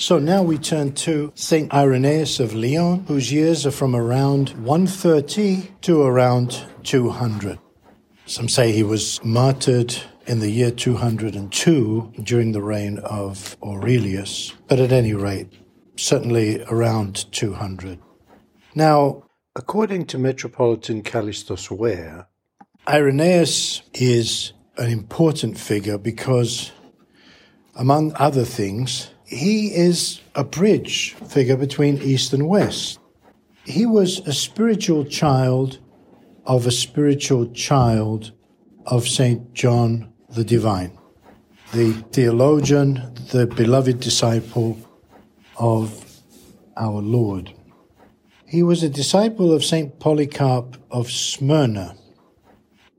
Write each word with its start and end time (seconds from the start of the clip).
So 0.00 0.20
now 0.20 0.44
we 0.44 0.58
turn 0.58 0.92
to 0.92 1.32
St. 1.34 1.74
Irenaeus 1.74 2.38
of 2.38 2.54
Lyon, 2.54 3.04
whose 3.08 3.32
years 3.32 3.66
are 3.66 3.72
from 3.72 3.96
around 3.96 4.50
130 4.50 5.72
to 5.80 6.02
around 6.02 6.64
200. 6.84 7.58
Some 8.24 8.48
say 8.48 8.70
he 8.70 8.84
was 8.84 9.18
martyred 9.24 9.96
in 10.28 10.38
the 10.38 10.50
year 10.50 10.70
202 10.70 12.12
during 12.22 12.52
the 12.52 12.62
reign 12.62 13.00
of 13.00 13.56
Aurelius, 13.60 14.54
but 14.68 14.78
at 14.78 14.92
any 14.92 15.14
rate, 15.14 15.52
certainly 15.96 16.62
around 16.70 17.26
200. 17.32 17.98
Now, 18.76 19.24
according 19.56 20.06
to 20.06 20.18
Metropolitan 20.18 21.02
Kallistos 21.02 21.72
Ware, 21.72 22.28
Irenaeus 22.88 23.82
is 23.94 24.52
an 24.76 24.90
important 24.90 25.58
figure 25.58 25.98
because, 25.98 26.70
among 27.74 28.12
other 28.14 28.44
things, 28.44 29.10
he 29.28 29.74
is 29.74 30.22
a 30.34 30.42
bridge 30.42 31.12
figure 31.28 31.56
between 31.58 32.00
East 32.00 32.32
and 32.32 32.48
West. 32.48 32.98
He 33.66 33.84
was 33.84 34.26
a 34.26 34.32
spiritual 34.32 35.04
child 35.04 35.80
of 36.46 36.66
a 36.66 36.70
spiritual 36.70 37.50
child 37.50 38.32
of 38.86 39.06
St. 39.06 39.52
John 39.52 40.14
the 40.30 40.44
Divine, 40.44 40.98
the 41.72 41.92
theologian, 42.10 43.14
the 43.30 43.46
beloved 43.46 44.00
disciple 44.00 44.78
of 45.58 46.22
our 46.78 47.02
Lord. 47.02 47.52
He 48.46 48.62
was 48.62 48.82
a 48.82 48.88
disciple 48.88 49.52
of 49.52 49.62
St. 49.62 50.00
Polycarp 50.00 50.78
of 50.90 51.10
Smyrna, 51.10 51.96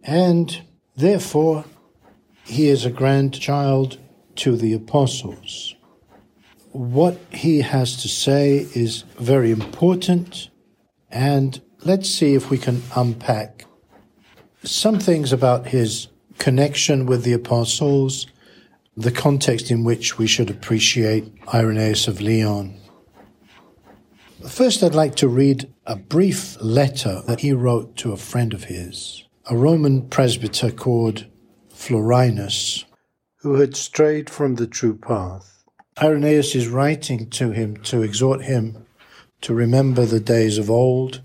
and 0.04 0.62
therefore 0.96 1.66
he 2.44 2.68
is 2.68 2.86
a 2.86 2.92
grandchild 2.92 3.98
to 4.36 4.56
the 4.56 4.74
apostles 4.74 5.74
what 6.72 7.20
he 7.32 7.62
has 7.62 8.02
to 8.02 8.08
say 8.08 8.68
is 8.74 9.04
very 9.18 9.52
important, 9.52 10.50
and 11.10 11.62
let's 11.84 12.10
see 12.10 12.36
if 12.36 12.50
we 12.50 12.58
can 12.58 12.82
unpack 12.96 13.66
some 14.64 15.00
things 15.00 15.32
about 15.32 15.68
his 15.68 16.08
connection 16.38 17.06
with 17.06 17.24
the 17.24 17.34
apostles, 17.34 18.28
the 18.96 19.12
context 19.12 19.72
in 19.72 19.84
which 19.84 20.18
we 20.18 20.28
should 20.28 20.50
appreciate 20.50 21.32
Irenaeus 21.54 22.08
of 22.08 22.22
Lyon. 22.22 22.80
First, 24.48 24.84
I'd 24.84 24.96
like 24.96 25.16
to 25.16 25.28
read 25.28 25.72
a 25.86 25.96
brief 25.96 26.56
letter 26.62 27.22
that 27.28 27.42
he 27.42 27.52
wrote 27.52 27.96
to 27.98 28.12
a 28.12 28.18
friend 28.18 28.54
of 28.54 28.66
his, 28.66 29.26
a 29.50 29.58
Roman 29.58 30.08
presbyter 30.08 30.72
called 30.72 31.26
Florinus, 31.74 32.86
who 33.38 33.56
had 33.56 33.76
strayed 33.76 34.30
from 34.30 34.56
the 34.56 34.68
true 34.68 34.96
path. 34.96 35.59
Irenaeus 36.02 36.56
is 36.56 36.70
writing 36.70 37.30
to 37.32 37.52
him 37.52 37.76
to 37.84 38.04
exhort 38.04 38.44
him 38.44 38.86
to 39.42 39.54
remember 39.54 40.06
the 40.06 40.22
days 40.22 40.58
of 40.58 40.70
old 40.70 41.22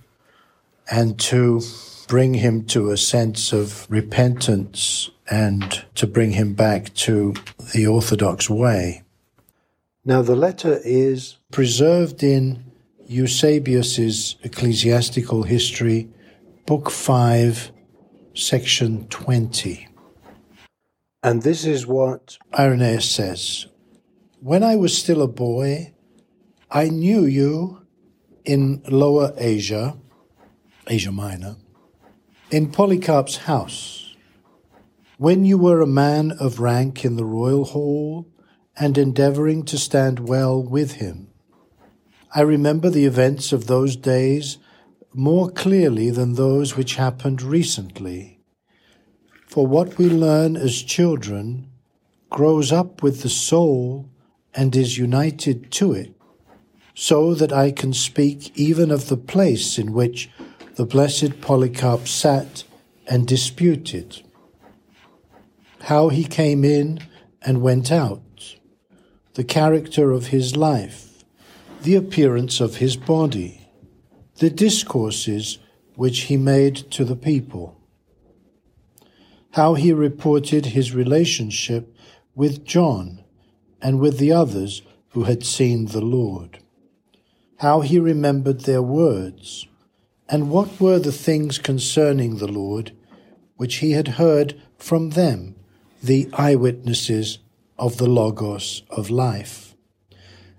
and 0.91 1.19
to 1.21 1.61
bring 2.09 2.35
him 2.35 2.65
to 2.67 2.91
a 2.91 2.97
sense 2.97 3.53
of 3.53 3.87
repentance 3.89 5.11
and 5.31 5.85
to 5.95 6.09
bring 6.09 6.33
him 6.33 6.55
back 6.55 6.93
to 6.95 7.35
the 7.73 7.87
Orthodox 7.87 8.51
way. 8.51 9.03
Now, 10.05 10.23
the 10.23 10.37
letter 10.37 10.81
is 10.85 11.37
preserved 11.53 12.23
in 12.23 12.65
Eusebius's 13.07 14.37
Ecclesiastical 14.43 15.45
History, 15.45 16.09
Book 16.67 16.91
5, 16.91 17.71
Section 18.35 19.07
20. 19.07 19.89
And 21.23 21.43
this 21.43 21.65
is 21.65 21.87
what 21.87 22.39
Irenaeus 22.59 23.09
says 23.09 23.67
when 24.45 24.63
I 24.63 24.77
was 24.77 24.95
still 24.95 25.23
a 25.23 25.27
boy, 25.27 25.95
I 26.71 26.91
knew 26.91 27.25
you 27.25 27.87
in 28.45 28.83
Lower 28.87 29.33
Asia, 29.39 29.97
Asia 30.87 31.11
Minor, 31.11 31.57
in 32.51 32.71
Polycarp's 32.71 33.39
house, 33.49 34.15
when 35.17 35.47
you 35.47 35.57
were 35.57 35.81
a 35.81 35.87
man 35.87 36.31
of 36.33 36.61
rank 36.61 37.07
in 37.07 37.17
the 37.17 37.25
royal 37.25 37.65
hall 37.65 38.29
and 38.77 38.99
endeavoring 38.99 39.65
to 39.65 39.79
stand 39.79 40.29
well 40.29 40.63
with 40.63 40.97
him. 40.97 41.31
I 42.35 42.43
remember 42.43 42.91
the 42.91 43.07
events 43.07 43.51
of 43.51 43.67
those 43.67 43.97
days 43.97 44.59
more 45.15 45.49
clearly 45.49 46.11
than 46.11 46.35
those 46.35 46.77
which 46.77 46.97
happened 46.97 47.41
recently. 47.41 48.41
For 49.47 49.67
what 49.67 49.97
we 49.97 50.11
learn 50.11 50.55
as 50.55 50.83
children 50.83 51.71
grows 52.29 52.73
up 52.73 53.03
with 53.03 53.23
the 53.23 53.31
soul 53.31 54.11
and 54.55 54.75
is 54.77 54.99
united 54.99 55.71
to 55.73 55.93
it, 55.93 56.15
so 56.95 57.35
that 57.35 57.53
I 57.53 57.71
can 57.71 57.93
speak 57.93 58.57
even 58.57 58.91
of 58.91 59.09
the 59.09 59.17
place 59.17 59.79
in 59.79 59.93
which 59.93 60.31
the 60.77 60.85
blessed 60.85 61.41
Polycarp 61.41 62.07
sat 62.07 62.65
and 63.07 63.27
disputed, 63.27 64.23
how 65.83 66.09
he 66.09 66.25
came 66.25 66.65
in 66.65 67.01
and 67.43 67.63
went 67.63 67.91
out, 67.91 68.57
the 69.35 69.45
character 69.45 70.13
of 70.13 70.29
his 70.29 70.57
life, 70.57 71.25
the 71.83 71.97
appearance 71.97 72.61
of 72.61 72.77
his 72.77 72.97
body, 72.97 73.69
the 74.37 74.51
discourses 74.51 75.59
which 75.97 76.23
he 76.23 76.37
made 76.37 76.77
to 76.91 77.05
the 77.05 77.17
people, 77.17 77.77
how 79.53 79.75
he 79.75 79.93
reported 79.93 80.67
his 80.67 80.95
relationship 80.95 81.95
with 82.35 82.65
John 82.65 83.24
and 83.85 84.01
with 84.01 84.17
the 84.19 84.33
others 84.33 84.81
who 85.11 85.25
had 85.25 85.45
seen 85.45 85.87
the 85.87 86.01
Lord. 86.01 86.59
How 87.59 87.83
he 87.83 87.99
remembered 87.99 88.61
their 88.61 88.83
words, 88.83 89.69
and 90.27 90.51
what 90.51 90.81
were 90.81 90.99
the 90.99 91.13
things 91.13 91.59
concerning 91.59 92.39
the 92.39 92.51
Lord 92.51 92.93
which 93.57 93.77
he 93.77 93.93
had 93.93 94.09
heard 94.09 94.61
from 94.79 95.11
them, 95.11 95.55
the 96.03 96.29
eyewitnesses 96.33 97.39
of 97.79 97.99
the 97.99 98.09
Logos 98.09 98.83
of 98.89 99.11
life, 99.11 99.77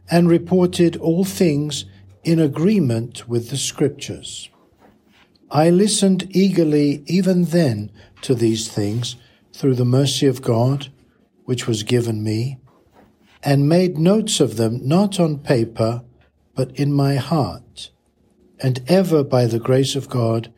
and 0.10 0.30
reported 0.30 0.96
all 0.96 1.26
things 1.26 1.86
in 2.24 2.40
agreement 2.40 3.28
with 3.28 3.50
the 3.50 3.58
Scriptures. 3.58 4.50
I 5.50 5.72
listened 5.72 6.28
eagerly 6.30 7.04
even 7.08 7.46
then 7.46 7.92
to 8.22 8.36
these 8.36 8.72
things 8.72 9.16
through 9.52 9.76
the 9.76 9.86
mercy 9.86 10.28
of 10.28 10.44
God, 10.44 10.90
which 11.46 11.68
was 11.68 11.82
given 11.82 12.24
me 12.24 12.60
and 13.46 13.70
made 13.70 13.98
notes 13.98 14.40
of 14.40 14.58
them 14.58 14.86
not 14.86 15.20
on 15.20 15.38
paper, 15.38 16.04
but 16.56 16.72
in 16.72 16.92
my 16.92 17.16
heart. 17.16 17.92
And 18.60 18.82
ever 18.88 19.24
by 19.24 19.46
the 19.46 19.60
grace 19.60 19.96
of 19.96 20.10
God 20.10 20.52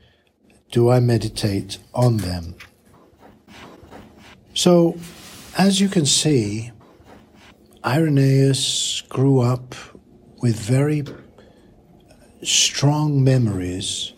do 0.71 0.89
I 0.89 1.01
meditate 1.01 1.79
on 1.93 2.17
them. 2.17 2.55
So, 4.53 4.97
as 5.57 5.81
you 5.81 5.89
can 5.89 6.05
see, 6.05 6.71
Irenaeus 7.85 9.01
grew 9.09 9.41
up 9.41 9.75
with 10.41 10.57
very 10.57 11.03
strong 12.43 13.23
memories 13.23 14.13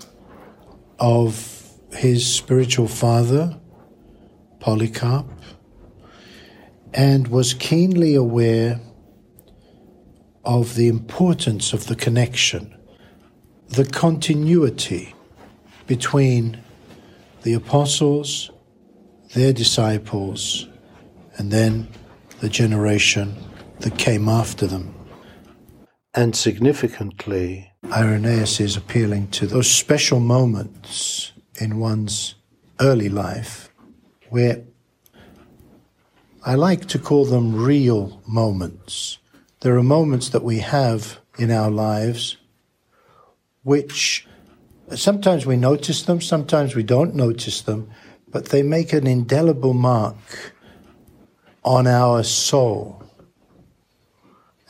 of 0.99 1.73
his 1.91 2.31
spiritual 2.31 2.87
father, 2.87 3.59
Polycarp, 4.59 5.25
and 6.93 7.27
was 7.27 7.53
keenly 7.53 8.15
aware 8.15 8.79
of 10.43 10.75
the 10.75 10.87
importance 10.87 11.73
of 11.73 11.87
the 11.87 11.95
connection, 11.95 12.75
the 13.67 13.85
continuity 13.85 15.13
between 15.87 16.61
the 17.43 17.53
apostles, 17.53 18.51
their 19.33 19.53
disciples, 19.53 20.67
and 21.37 21.51
then 21.51 21.87
the 22.39 22.49
generation 22.49 23.35
that 23.79 23.97
came 23.97 24.27
after 24.27 24.67
them. 24.67 24.93
And 26.13 26.35
significantly, 26.35 27.71
Irenaeus 27.91 28.59
is 28.59 28.75
appealing 28.75 29.29
to 29.29 29.47
those 29.47 29.69
special 29.69 30.19
moments 30.19 31.31
in 31.61 31.79
one's 31.79 32.35
early 32.79 33.09
life 33.09 33.69
where 34.29 34.63
I 36.45 36.55
like 36.55 36.85
to 36.87 36.99
call 36.99 37.25
them 37.25 37.53
real 37.53 38.21
moments. 38.25 39.17
There 39.59 39.77
are 39.77 39.83
moments 39.83 40.29
that 40.29 40.43
we 40.43 40.59
have 40.59 41.19
in 41.37 41.51
our 41.51 41.69
lives 41.69 42.37
which 43.63 44.25
sometimes 44.95 45.45
we 45.45 45.57
notice 45.57 46.03
them, 46.03 46.21
sometimes 46.21 46.75
we 46.75 46.83
don't 46.83 47.13
notice 47.13 47.61
them, 47.61 47.89
but 48.29 48.45
they 48.45 48.63
make 48.63 48.93
an 48.93 49.05
indelible 49.05 49.73
mark 49.73 50.15
on 51.63 51.87
our 51.87 52.23
soul. 52.23 53.03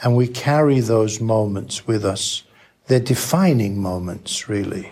And 0.02 0.16
we 0.16 0.28
carry 0.28 0.80
those 0.80 1.22
moments 1.22 1.86
with 1.86 2.04
us. 2.04 2.44
They're 2.88 3.00
defining 3.00 3.80
moments, 3.80 4.50
really. 4.50 4.92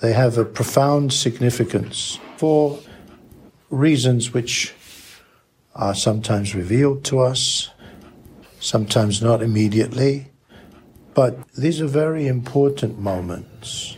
They 0.00 0.12
have 0.14 0.36
a 0.36 0.44
profound 0.44 1.12
significance 1.12 2.18
for 2.36 2.80
reasons 3.70 4.34
which 4.34 4.74
are 5.74 5.94
sometimes 5.94 6.54
revealed 6.54 7.04
to 7.04 7.20
us, 7.20 7.70
sometimes 8.60 9.22
not 9.22 9.42
immediately, 9.42 10.30
but 11.14 11.48
these 11.52 11.80
are 11.80 11.86
very 11.86 12.26
important 12.26 12.98
moments. 12.98 13.96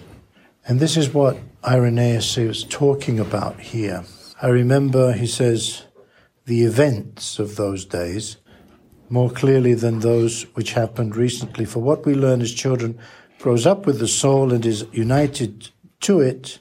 And 0.67 0.81
this 0.81 0.96
is 0.96 1.12
what 1.12 1.38
Irenaeus 1.67 2.38
is 2.38 2.64
talking 2.64 3.19
about 3.19 3.61
here. 3.61 4.05
I 4.40 4.49
remember, 4.49 5.12
he 5.12 5.26
says, 5.26 5.84
the 6.46 6.62
events 6.62 7.38
of 7.38 7.56
those 7.56 7.84
days 7.84 8.38
more 9.11 9.31
clearly 9.31 9.75
than 9.75 9.99
those 9.99 10.43
which 10.55 10.72
happened 10.72 11.17
recently. 11.17 11.64
For 11.64 11.81
what 11.81 12.06
we 12.06 12.14
learn 12.14 12.40
as 12.40 12.55
children 12.55 12.99
grows 13.40 13.67
up 13.67 13.84
with 13.84 13.99
the 13.99 14.08
soul 14.08 14.52
and 14.52 14.64
is 14.64 14.87
united 14.93 15.70
to 16.00 16.20
it, 16.20 16.61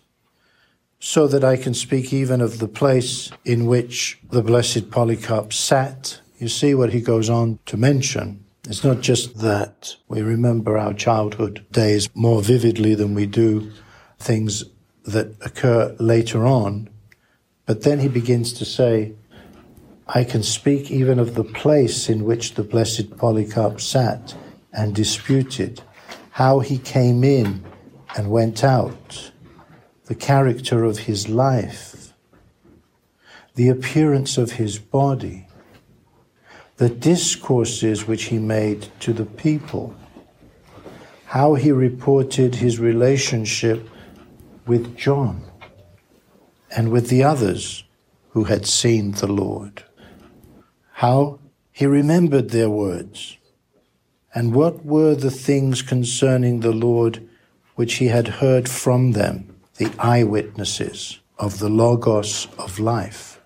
so 1.00 1.28
that 1.28 1.44
I 1.44 1.56
can 1.56 1.74
speak 1.74 2.12
even 2.14 2.42
of 2.42 2.60
the 2.60 2.68
place 2.68 3.32
in 3.46 3.66
which 3.66 4.20
the 4.30 4.44
blessed 4.44 4.92
Polycarp 4.92 5.54
sat. 5.54 6.20
You 6.38 6.50
see 6.50 6.76
what 6.76 6.92
he 6.92 7.02
goes 7.02 7.30
on 7.30 7.60
to 7.68 7.78
mention. 7.78 8.44
It's 8.68 8.84
not 8.84 9.02
just 9.02 9.40
that 9.40 9.96
we 10.08 10.22
remember 10.22 10.78
our 10.78 10.94
childhood 10.94 11.66
days 11.72 12.10
more 12.14 12.42
vividly 12.42 12.96
than 12.96 13.16
we 13.16 13.26
do 13.26 13.72
things 14.20 14.66
that 15.06 15.34
occur 15.42 15.96
later 16.00 16.46
on, 16.46 16.90
but 17.66 17.84
then 17.84 18.00
he 18.00 18.08
begins 18.08 18.52
to 18.54 18.66
say, 18.66 19.14
I 20.08 20.24
can 20.24 20.44
speak 20.44 20.92
even 20.92 21.20
of 21.20 21.36
the 21.36 21.44
place 21.44 22.10
in 22.10 22.26
which 22.26 22.56
the 22.56 22.64
blessed 22.64 23.18
Polycarp 23.18 23.80
sat 23.80 24.36
and 24.74 24.94
disputed, 24.94 25.82
how 26.32 26.60
he 26.60 26.78
came 26.78 27.24
in 27.24 27.64
and 28.18 28.30
went 28.32 28.64
out, 28.64 29.32
the 30.10 30.16
character 30.16 30.84
of 30.84 31.00
his 31.00 31.30
life, 31.30 32.14
the 33.56 33.70
appearance 33.70 34.38
of 34.38 34.54
his 34.54 34.78
body, 34.78 35.48
the 36.76 36.90
discourses 36.90 38.06
which 38.06 38.24
he 38.26 38.38
made 38.38 38.90
to 39.00 39.14
the 39.14 39.26
people, 39.26 39.96
how 41.28 41.54
he 41.54 41.72
reported 41.72 42.56
his 42.56 42.78
relationship 42.78 43.88
with 44.68 44.98
John 44.98 45.44
and 46.76 46.92
with 46.92 47.08
the 47.08 47.24
others 47.24 47.86
who 48.32 48.44
had 48.44 48.66
seen 48.66 49.14
the 49.14 49.28
Lord 49.28 49.86
how 51.00 51.40
he 51.72 51.86
remembered 51.86 52.50
their 52.50 52.70
words, 52.70 53.38
and 54.36 54.54
what 54.54 54.86
were 54.86 55.16
the 55.16 55.32
things 55.32 55.82
concerning 55.82 56.60
the 56.60 56.74
Lord 56.74 57.26
which 57.76 57.94
he 57.96 58.08
had 58.08 58.28
heard 58.28 58.68
from 58.68 59.14
them, 59.14 59.49
the 59.80 59.92
eyewitnesses 59.98 61.20
of 61.38 61.60
the 61.60 61.70
Logos 61.70 62.50
of 62.58 62.80
life, 62.80 63.40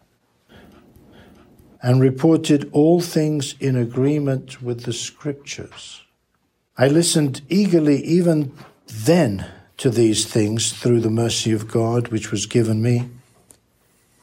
and 1.81 2.01
reported 2.01 2.67
all 2.71 2.99
things 2.99 3.53
in 3.59 3.75
agreement 3.75 4.61
with 4.61 4.83
the 4.83 4.93
Scriptures. 4.93 6.01
I 6.75 6.87
listened 6.87 7.43
eagerly 7.49 8.03
even 8.03 8.51
then 8.87 9.45
to 9.77 9.91
these 9.91 10.25
things 10.25 10.73
through 10.73 11.01
the 11.01 11.11
mercy 11.11 11.51
of 11.51 11.67
God 11.67 12.07
which 12.07 12.31
was 12.31 12.47
given 12.47 12.81
me, 12.81 13.09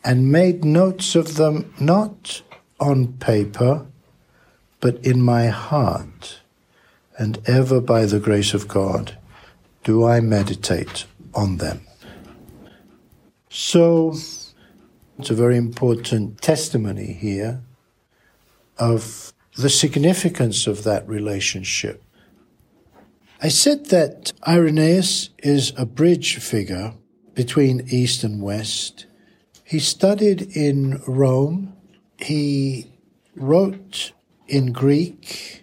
and 0.04 0.32
made 0.32 0.64
notes 0.64 1.14
of 1.14 1.36
them 1.36 1.72
not 1.78 2.42
on 2.80 3.12
paper, 3.18 3.86
but 4.80 4.96
in 5.06 5.22
my 5.22 5.46
heart, 5.46 6.40
and 7.16 7.38
ever 7.46 7.80
by 7.80 8.04
the 8.04 8.18
grace 8.18 8.52
of 8.52 8.66
God 8.66 9.16
do 9.84 10.04
I 10.04 10.18
meditate 10.18 11.04
on 11.34 11.58
them. 11.58 11.82
So, 13.50 14.14
it's 15.18 15.30
a 15.30 15.34
very 15.34 15.56
important 15.56 16.40
testimony 16.40 17.12
here 17.12 17.60
of 18.78 19.32
the 19.58 19.68
significance 19.68 20.66
of 20.66 20.84
that 20.84 21.06
relationship. 21.06 22.02
I 23.42 23.48
said 23.48 23.86
that 23.86 24.32
Irenaeus 24.46 25.30
is 25.38 25.72
a 25.76 25.84
bridge 25.84 26.38
figure 26.38 26.94
between 27.34 27.86
East 27.90 28.24
and 28.24 28.40
West. 28.40 29.06
He 29.64 29.78
studied 29.78 30.56
in 30.56 31.02
Rome 31.06 31.76
he 32.20 32.86
wrote 33.34 34.12
in 34.46 34.72
Greek, 34.72 35.62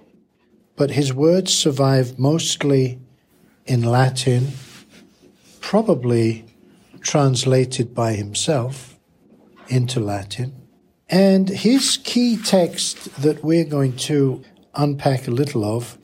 but 0.76 0.92
his 0.92 1.14
words 1.14 1.54
survive 1.54 2.18
mostly 2.18 3.00
in 3.66 3.84
Latin, 3.84 4.54
probably 5.60 6.46
translated 7.08 7.96
by 7.96 8.14
himself 8.14 9.00
into 9.70 10.00
Latin. 10.00 10.54
And 11.10 11.48
his 11.48 11.98
key 12.04 12.38
text 12.38 13.22
that 13.22 13.44
we're 13.44 13.66
going 13.66 13.96
to 13.98 14.44
unpack 14.76 15.28
a 15.28 15.32
little 15.32 15.64
of 15.64 15.98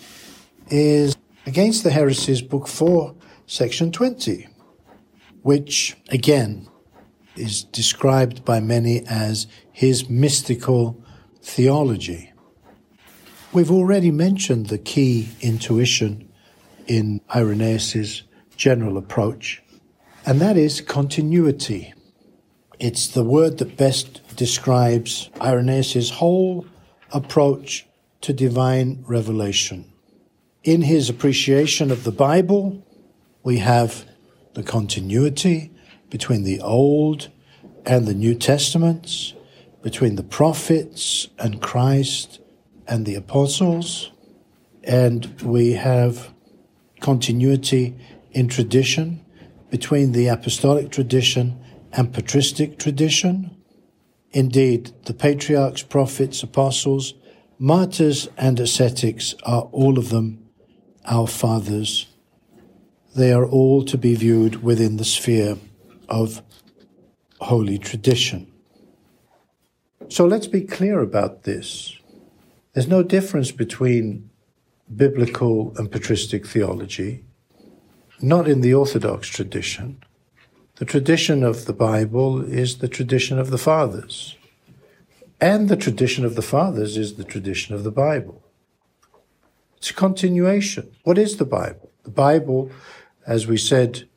is 0.69 1.15
Against 1.45 1.83
the 1.83 1.91
Heresies, 1.91 2.41
Book 2.41 2.69
4, 2.69 3.13
Section 3.47 3.91
20, 3.91 4.47
which 5.41 5.97
again 6.07 6.69
is 7.35 7.65
described 7.65 8.45
by 8.45 8.61
many 8.61 9.05
as 9.07 9.47
his 9.73 10.09
mystical 10.09 11.03
theology. 11.41 12.31
We've 13.51 13.71
already 13.71 14.09
mentioned 14.09 14.67
the 14.67 14.77
key 14.77 15.31
intuition 15.41 16.31
in 16.87 17.19
Irenaeus' 17.35 18.23
general 18.55 18.97
approach, 18.97 19.61
and 20.25 20.39
that 20.39 20.57
is 20.57 20.81
continuity. 20.81 21.93
It's 22.79 23.07
the 23.07 23.23
word 23.23 23.57
that 23.57 23.77
best 23.77 24.35
describes 24.35 25.29
Irenaeus' 25.41 26.11
whole 26.11 26.65
approach 27.11 27.85
to 28.21 28.33
divine 28.33 29.03
revelation. 29.07 29.91
In 30.63 30.83
his 30.83 31.09
appreciation 31.09 31.91
of 31.91 32.05
the 32.05 32.11
Bible, 32.11 32.85
we 33.43 33.57
have 33.57 34.05
the 34.53 34.63
continuity 34.63 35.71
between 36.09 36.43
the 36.43 36.61
Old 36.61 37.29
and 37.85 38.05
the 38.05 38.13
New 38.13 38.33
Testaments, 38.33 39.33
between 39.81 40.15
the 40.15 40.23
prophets 40.23 41.27
and 41.37 41.61
Christ 41.61 42.39
and 42.87 43.05
the 43.05 43.15
apostles, 43.15 44.11
and 44.83 45.41
we 45.41 45.73
have 45.73 46.33
continuity 47.01 47.95
in 48.31 48.47
tradition 48.47 49.22
between 49.73 50.11
the 50.11 50.27
apostolic 50.27 50.91
tradition 50.91 51.59
and 51.93 52.13
patristic 52.13 52.77
tradition. 52.77 53.49
Indeed, 54.31 54.91
the 55.05 55.15
patriarchs, 55.15 55.81
prophets, 55.81 56.43
apostles, 56.43 57.15
martyrs, 57.57 58.29
and 58.37 58.59
ascetics 58.59 59.33
are 59.47 59.63
all 59.71 59.97
of 59.97 60.09
them 60.09 60.47
our 61.05 61.25
fathers. 61.25 62.05
They 63.15 63.33
are 63.33 63.47
all 63.47 63.83
to 63.85 63.97
be 63.97 64.13
viewed 64.13 64.61
within 64.61 64.97
the 64.97 65.05
sphere 65.05 65.57
of 66.07 66.43
holy 67.41 67.79
tradition. 67.79 68.53
So 70.07 70.27
let's 70.27 70.45
be 70.45 70.61
clear 70.61 71.01
about 71.01 71.45
this. 71.45 71.97
There's 72.73 72.87
no 72.87 73.01
difference 73.01 73.51
between 73.51 74.29
biblical 74.95 75.73
and 75.77 75.91
patristic 75.91 76.45
theology, 76.45 77.25
not 78.23 78.47
in 78.47 78.61
the 78.61 78.73
Orthodox 78.73 79.27
tradition. 79.27 80.01
The 80.75 80.85
tradition 80.85 81.43
of 81.43 81.65
the 81.65 81.73
Bible 81.73 82.41
is 82.41 82.77
the 82.77 82.87
tradition 82.87 83.37
of 83.37 83.49
the 83.49 83.57
fathers. 83.57 84.37
And 85.41 85.67
the 85.67 85.75
tradition 85.75 86.23
of 86.23 86.35
the 86.35 86.41
fathers 86.41 86.95
is 86.95 87.15
the 87.15 87.25
tradition 87.25 87.75
of 87.75 87.83
the 87.83 87.91
Bible. 87.91 88.41
It's 89.75 89.89
a 89.89 89.93
continuation. 89.93 90.89
What 91.03 91.17
is 91.17 91.35
the 91.35 91.45
Bible? 91.45 91.91
The 92.03 92.11
Bible, 92.11 92.71
as 93.27 93.45
we 93.45 93.57
said 93.57 94.07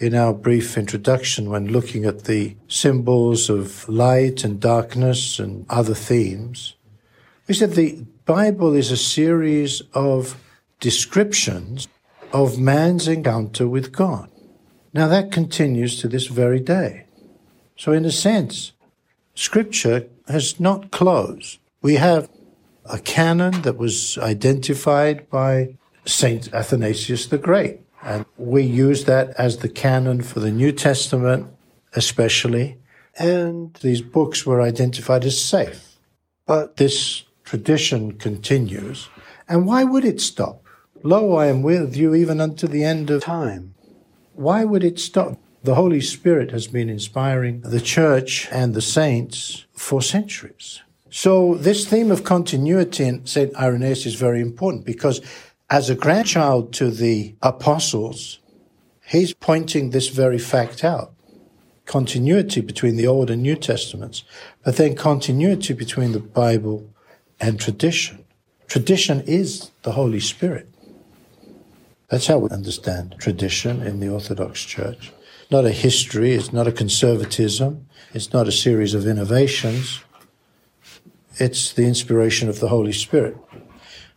in 0.00 0.16
our 0.16 0.34
brief 0.34 0.76
introduction 0.76 1.48
when 1.48 1.68
looking 1.68 2.04
at 2.04 2.24
the 2.24 2.56
symbols 2.66 3.48
of 3.48 3.88
light 3.88 4.42
and 4.42 4.58
darkness 4.58 5.38
and 5.38 5.64
other 5.70 5.94
themes. 5.94 6.74
We 7.46 7.54
said 7.54 7.74
the 7.74 8.04
Bible 8.24 8.74
is 8.74 8.90
a 8.90 8.96
series 8.96 9.80
of 9.94 10.36
descriptions 10.80 11.86
of 12.34 12.58
man's 12.58 13.06
encounter 13.06 13.68
with 13.68 13.92
God. 13.92 14.28
Now 14.92 15.06
that 15.06 15.30
continues 15.30 16.00
to 16.00 16.08
this 16.08 16.26
very 16.26 16.58
day. 16.58 17.06
So 17.76 17.92
in 17.92 18.04
a 18.04 18.10
sense, 18.10 18.72
scripture 19.34 20.08
has 20.26 20.58
not 20.58 20.90
closed. 20.90 21.58
We 21.80 21.94
have 21.94 22.28
a 22.86 22.98
canon 22.98 23.62
that 23.62 23.76
was 23.76 24.18
identified 24.18 25.30
by 25.30 25.76
Saint 26.06 26.52
Athanasius 26.52 27.26
the 27.26 27.38
Great. 27.38 27.80
And 28.02 28.26
we 28.36 28.64
use 28.64 29.04
that 29.04 29.30
as 29.38 29.58
the 29.58 29.68
canon 29.68 30.20
for 30.20 30.40
the 30.40 30.50
New 30.50 30.72
Testament, 30.72 31.46
especially. 31.94 32.78
And 33.16 33.74
these 33.74 34.02
books 34.02 34.44
were 34.44 34.60
identified 34.60 35.24
as 35.24 35.40
safe. 35.40 35.98
But 36.46 36.76
this 36.78 37.22
tradition 37.44 38.18
continues. 38.18 39.08
And 39.48 39.66
why 39.66 39.84
would 39.84 40.04
it 40.04 40.20
stop? 40.20 40.63
Lo, 41.06 41.36
I 41.36 41.48
am 41.48 41.60
with 41.60 41.94
you 41.94 42.14
even 42.14 42.40
unto 42.40 42.66
the 42.66 42.82
end 42.82 43.10
of 43.10 43.24
time. 43.24 43.74
Why 44.32 44.64
would 44.64 44.82
it 44.82 44.98
stop? 44.98 45.38
The 45.62 45.74
Holy 45.74 46.00
Spirit 46.00 46.50
has 46.50 46.66
been 46.66 46.88
inspiring 46.88 47.60
the 47.60 47.78
church 47.78 48.48
and 48.50 48.72
the 48.72 48.80
saints 48.80 49.66
for 49.74 50.00
centuries. 50.00 50.80
So 51.10 51.56
this 51.56 51.86
theme 51.86 52.10
of 52.10 52.24
continuity 52.24 53.04
in 53.04 53.26
St. 53.26 53.54
Irenaeus 53.54 54.06
is 54.06 54.14
very 54.14 54.40
important 54.40 54.86
because 54.86 55.20
as 55.68 55.90
a 55.90 55.94
grandchild 55.94 56.72
to 56.74 56.90
the 56.90 57.34
apostles, 57.42 58.38
he's 59.04 59.34
pointing 59.34 59.90
this 59.90 60.08
very 60.08 60.38
fact 60.38 60.82
out. 60.84 61.12
Continuity 61.84 62.62
between 62.62 62.96
the 62.96 63.06
Old 63.06 63.30
and 63.30 63.42
New 63.42 63.56
Testaments, 63.56 64.24
but 64.64 64.76
then 64.76 64.96
continuity 64.96 65.74
between 65.74 66.12
the 66.12 66.18
Bible 66.18 66.88
and 67.38 67.60
tradition. 67.60 68.24
Tradition 68.68 69.20
is 69.26 69.70
the 69.82 69.92
Holy 69.92 70.20
Spirit. 70.20 70.70
That's 72.10 72.26
how 72.26 72.38
we 72.38 72.50
understand 72.50 73.16
tradition 73.18 73.82
in 73.82 74.00
the 74.00 74.08
Orthodox 74.08 74.62
Church. 74.62 75.12
Not 75.50 75.64
a 75.64 75.70
history, 75.70 76.32
it's 76.32 76.52
not 76.52 76.66
a 76.66 76.72
conservatism, 76.72 77.86
it's 78.12 78.32
not 78.32 78.48
a 78.48 78.52
series 78.52 78.94
of 78.94 79.06
innovations. 79.06 80.02
It's 81.36 81.72
the 81.72 81.86
inspiration 81.86 82.48
of 82.48 82.60
the 82.60 82.68
Holy 82.68 82.92
Spirit. 82.92 83.36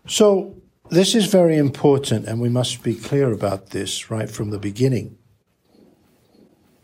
So, 0.07 0.55
this 0.89 1.15
is 1.15 1.25
very 1.25 1.57
important, 1.57 2.27
and 2.27 2.39
we 2.39 2.47
must 2.47 2.81
be 2.81 2.95
clear 2.95 3.31
about 3.33 3.71
this 3.71 4.09
right 4.09 4.29
from 4.29 4.51
the 4.51 4.59
beginning. 4.59 5.17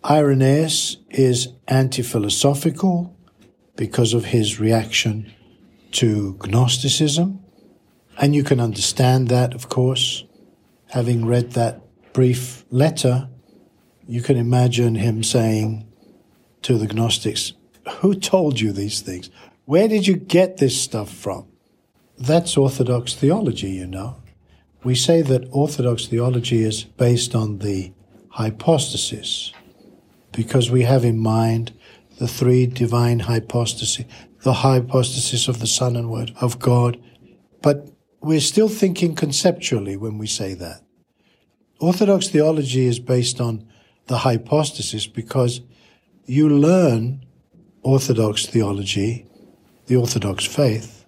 Irenaeus 0.04 0.98
is 1.10 1.50
anti 1.68 2.04
philosophical 2.04 3.16
because 3.78 4.14
of 4.14 4.26
his 4.26 4.60
reaction 4.60 5.32
to 5.92 6.38
Gnosticism. 6.46 7.40
And 8.18 8.36
you 8.36 8.44
can 8.44 8.60
understand 8.60 9.30
that, 9.30 9.54
of 9.54 9.70
course. 9.70 10.26
Having 10.94 11.26
read 11.26 11.54
that 11.54 11.82
brief 12.14 12.66
letter, 12.70 13.28
you 14.08 14.22
can 14.22 14.38
imagine 14.38 14.94
him 14.94 15.24
saying 15.24 15.92
to 16.62 16.78
the 16.78 16.86
Gnostics, 16.86 17.54
Who 18.02 18.14
told 18.14 18.60
you 18.60 18.72
these 18.72 19.02
things? 19.02 19.32
Where 19.66 19.88
did 19.88 20.06
you 20.06 20.16
get 20.16 20.58
this 20.58 20.80
stuff 20.80 21.12
from? 21.12 21.48
That's 22.20 22.56
Orthodox 22.56 23.16
theology, 23.16 23.72
you 23.72 23.88
know. 23.88 24.18
We 24.84 24.94
say 24.94 25.24
that 25.24 25.48
Orthodox 25.50 26.06
theology 26.06 26.64
is 26.64 26.84
based 26.84 27.34
on 27.34 27.58
the 27.58 27.92
hypostasis 28.30 29.52
because 30.32 30.70
we 30.70 30.84
have 30.84 31.04
in 31.04 31.18
mind 31.18 31.74
the 32.20 32.28
three 32.28 32.68
divine 32.68 33.22
hypostases, 33.22 34.06
the 34.44 34.54
hypostasis 34.54 35.48
of 35.48 35.60
the 35.60 35.66
Son 35.66 35.96
and 35.96 36.12
Word 36.12 36.34
of 36.40 36.60
God. 36.60 37.02
But 37.64 37.88
we're 38.22 38.40
still 38.40 38.70
thinking 38.70 39.16
conceptually 39.16 39.98
when 39.98 40.20
we 40.20 40.28
say 40.28 40.54
that. 40.54 40.83
Orthodox 41.80 42.30
theology 42.30 42.86
is 42.86 43.00
based 43.00 43.42
on 43.42 43.68
the 44.08 44.20
hypostasis 44.20 45.08
because 45.08 45.62
you 46.26 46.50
learn 46.50 47.26
Orthodox 47.82 48.46
theology 48.46 49.28
the 49.88 49.96
Orthodox 49.96 50.46
faith 50.46 51.06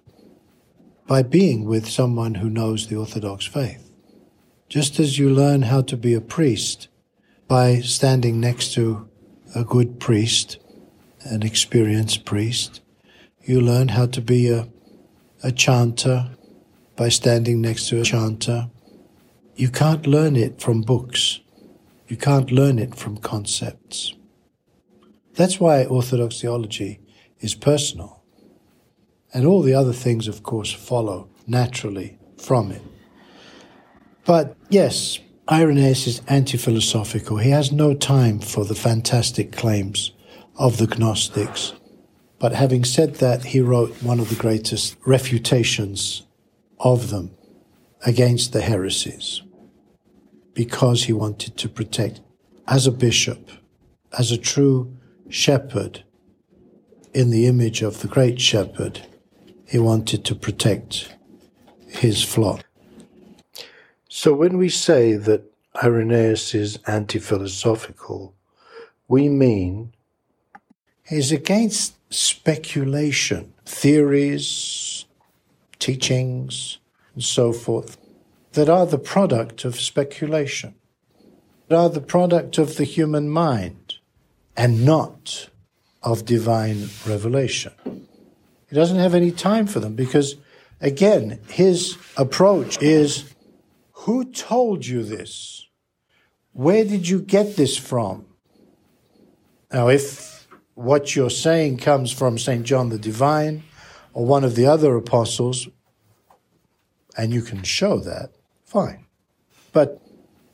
by 1.06 1.22
being 1.22 1.64
with 1.64 1.88
someone 1.88 2.34
who 2.34 2.50
knows 2.50 2.88
the 2.88 2.96
Orthodox 2.96 3.46
faith. 3.46 3.90
Just 4.68 4.98
as 4.98 5.18
you 5.18 5.30
learn 5.30 5.62
how 5.62 5.80
to 5.82 5.96
be 5.96 6.12
a 6.14 6.20
priest 6.20 6.88
by 7.48 7.80
standing 7.80 8.40
next 8.40 8.74
to 8.74 9.08
a 9.54 9.64
good 9.64 10.00
priest, 10.00 10.58
an 11.22 11.42
experienced 11.42 12.24
priest, 12.24 12.80
you 13.44 13.60
learn 13.60 13.88
how 13.88 14.06
to 14.06 14.20
be 14.20 14.50
a, 14.50 14.68
a 15.42 15.52
chanter 15.52 16.30
by 16.96 17.08
standing 17.08 17.60
next 17.60 17.88
to 17.88 18.00
a 18.00 18.04
chanter. 18.04 18.68
You 19.58 19.70
can't 19.70 20.06
learn 20.06 20.36
it 20.36 20.60
from 20.60 20.82
books. 20.82 21.40
You 22.08 22.18
can't 22.18 22.50
learn 22.50 22.78
it 22.78 22.94
from 22.94 23.16
concepts. 23.16 24.12
That's 25.32 25.58
why 25.58 25.86
Orthodox 25.86 26.42
theology 26.42 27.00
is 27.40 27.54
personal. 27.54 28.22
And 29.32 29.46
all 29.46 29.62
the 29.62 29.72
other 29.72 29.94
things, 29.94 30.28
of 30.28 30.42
course, 30.42 30.70
follow 30.70 31.30
naturally 31.46 32.18
from 32.36 32.70
it. 32.70 32.82
But 34.26 34.58
yes, 34.68 35.20
Irenaeus 35.50 36.06
is 36.06 36.20
anti 36.28 36.58
philosophical. 36.58 37.38
He 37.38 37.48
has 37.48 37.72
no 37.72 37.94
time 37.94 38.40
for 38.40 38.66
the 38.66 38.74
fantastic 38.74 39.52
claims 39.52 40.12
of 40.56 40.76
the 40.76 40.86
Gnostics. 40.86 41.72
But 42.38 42.52
having 42.52 42.84
said 42.84 43.16
that, 43.16 43.46
he 43.46 43.60
wrote 43.62 44.02
one 44.02 44.20
of 44.20 44.28
the 44.28 44.34
greatest 44.34 44.96
refutations 45.06 46.26
of 46.78 47.08
them 47.08 47.30
against 48.04 48.52
the 48.52 48.60
heresies 48.60 49.40
because 50.56 51.04
he 51.04 51.12
wanted 51.12 51.54
to 51.58 51.68
protect, 51.68 52.20
as 52.66 52.86
a 52.86 52.90
bishop, 52.90 53.50
as 54.18 54.32
a 54.32 54.38
true 54.38 54.96
shepherd, 55.28 56.02
in 57.12 57.30
the 57.30 57.46
image 57.46 57.82
of 57.82 58.00
the 58.00 58.08
great 58.08 58.40
shepherd, 58.40 59.06
he 59.66 59.78
wanted 59.78 60.24
to 60.24 60.34
protect 60.34 61.14
his 61.88 62.22
flock. 62.24 62.64
So 64.08 64.32
when 64.32 64.56
we 64.56 64.70
say 64.70 65.16
that 65.16 65.42
Irenaeus 65.84 66.54
is 66.54 66.78
anti 66.86 67.18
philosophical, 67.18 68.34
we 69.08 69.28
mean 69.28 69.92
he's 71.06 71.32
against 71.32 71.96
speculation, 72.10 73.52
theories, 73.66 75.04
teachings, 75.78 76.78
and 77.14 77.22
so 77.22 77.52
forth 77.52 77.98
that 78.56 78.70
are 78.70 78.86
the 78.86 78.98
product 78.98 79.66
of 79.66 79.78
speculation, 79.78 80.74
that 81.68 81.76
are 81.76 81.90
the 81.90 82.00
product 82.00 82.56
of 82.56 82.76
the 82.76 82.84
human 82.84 83.28
mind, 83.28 83.96
and 84.56 84.82
not 84.82 85.50
of 86.02 86.24
divine 86.24 86.88
revelation. 87.06 87.72
He 87.84 88.74
doesn't 88.74 88.98
have 88.98 89.14
any 89.14 89.30
time 89.30 89.66
for 89.66 89.78
them 89.78 89.94
because, 89.94 90.36
again, 90.80 91.38
his 91.48 91.98
approach 92.16 92.80
is 92.80 93.34
who 93.92 94.24
told 94.24 94.86
you 94.86 95.02
this? 95.02 95.68
Where 96.52 96.84
did 96.84 97.06
you 97.06 97.20
get 97.20 97.56
this 97.56 97.76
from? 97.76 98.24
Now, 99.70 99.88
if 99.88 100.48
what 100.74 101.14
you're 101.14 101.28
saying 101.28 101.76
comes 101.76 102.10
from 102.10 102.38
St. 102.38 102.64
John 102.64 102.88
the 102.88 102.98
Divine 102.98 103.64
or 104.14 104.24
one 104.24 104.44
of 104.44 104.54
the 104.54 104.64
other 104.64 104.96
apostles, 104.96 105.68
and 107.18 107.34
you 107.34 107.42
can 107.42 107.62
show 107.62 107.98
that, 107.98 108.30
fine. 108.76 109.06
But 109.72 110.02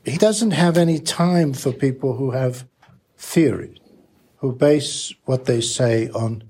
he 0.04 0.16
doesn't 0.16 0.52
have 0.52 0.76
any 0.76 1.00
time 1.00 1.52
for 1.54 1.72
people 1.72 2.14
who 2.14 2.30
have 2.30 2.64
theory, 3.16 3.80
who 4.36 4.52
base 4.52 5.12
what 5.24 5.46
they 5.46 5.60
say 5.60 6.08
on 6.10 6.44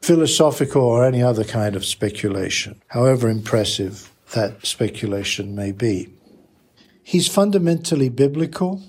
philosophical 0.00 0.80
or 0.82 1.04
any 1.04 1.22
other 1.22 1.44
kind 1.44 1.76
of 1.76 1.84
speculation, 1.84 2.80
however 2.86 3.28
impressive 3.28 4.10
that 4.32 4.64
speculation 4.64 5.54
may 5.54 5.72
be. 5.72 6.08
He's 7.02 7.28
fundamentally 7.28 8.08
biblical 8.08 8.82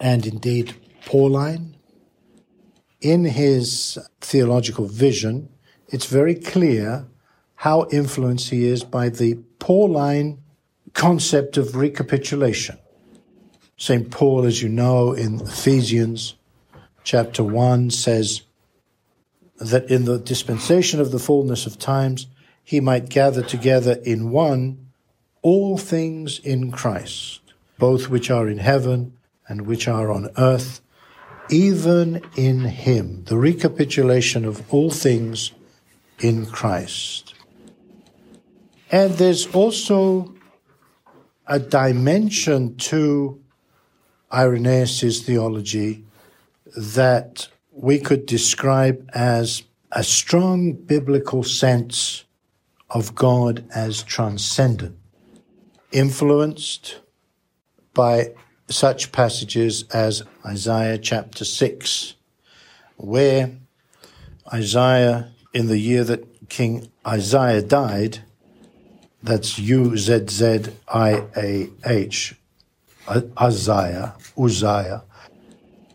and 0.00 0.26
indeed 0.26 0.74
Pauline. 1.06 1.76
In 3.00 3.24
his 3.24 3.98
theological 4.20 4.86
vision, 4.86 5.48
it's 5.90 6.06
very 6.06 6.34
clear 6.34 7.06
how 7.54 7.86
influenced 7.92 8.50
he 8.50 8.64
is 8.64 8.82
by 8.82 9.10
the 9.10 9.34
Pauline 9.60 10.42
concept 11.00 11.56
of 11.56 11.76
recapitulation. 11.76 12.76
St. 13.78 14.10
Paul, 14.10 14.44
as 14.44 14.60
you 14.60 14.68
know, 14.68 15.14
in 15.14 15.40
Ephesians 15.40 16.34
chapter 17.04 17.42
1 17.42 17.88
says, 17.88 18.42
that 19.56 19.90
in 19.90 20.04
the 20.04 20.18
dispensation 20.18 21.00
of 21.00 21.10
the 21.10 21.18
fullness 21.18 21.64
of 21.64 21.78
times 21.78 22.26
he 22.62 22.80
might 22.80 23.08
gather 23.08 23.42
together 23.42 23.98
in 24.04 24.30
one 24.30 24.90
all 25.40 25.78
things 25.78 26.38
in 26.38 26.70
Christ, 26.70 27.40
both 27.78 28.10
which 28.10 28.30
are 28.30 28.46
in 28.46 28.58
heaven 28.58 29.14
and 29.48 29.62
which 29.62 29.88
are 29.88 30.10
on 30.10 30.28
earth, 30.36 30.82
even 31.48 32.20
in 32.36 32.60
him, 32.60 33.24
the 33.24 33.38
recapitulation 33.38 34.44
of 34.44 34.62
all 34.68 34.90
things 34.90 35.52
in 36.18 36.44
Christ. 36.44 37.32
And 38.92 39.14
there's 39.14 39.46
also 39.54 40.34
a 41.50 41.58
dimension 41.58 42.76
to 42.76 43.42
Irenaeus' 44.32 45.20
theology 45.20 46.04
that 46.76 47.48
we 47.72 47.98
could 47.98 48.24
describe 48.24 49.10
as 49.12 49.64
a 49.90 50.04
strong 50.04 50.72
biblical 50.72 51.42
sense 51.42 52.24
of 52.88 53.16
God 53.16 53.64
as 53.74 54.04
transcendent, 54.04 54.96
influenced 55.90 57.00
by 57.94 58.32
such 58.68 59.10
passages 59.10 59.82
as 59.92 60.22
Isaiah 60.46 60.98
chapter 60.98 61.44
6, 61.44 62.14
where 62.96 63.50
Uzziah, 64.52 65.32
in 65.52 65.66
the 65.66 65.78
year 65.78 66.04
that 66.04 66.48
King 66.48 66.92
Isaiah 67.04 67.62
died, 67.62 68.20
that's 69.22 69.58
U 69.58 69.96
Z 69.96 70.26
Z 70.28 70.60
I 70.88 71.24
A 71.36 71.68
H, 71.84 72.34
Isaiah, 73.38 74.14
Uzziah, 74.36 75.02